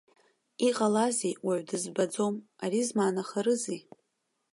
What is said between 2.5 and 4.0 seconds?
ари змаанахарызеи?